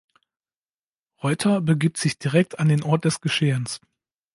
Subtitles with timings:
[1.21, 3.81] Reuther begibt sich direkt an den Ort des Geschehens.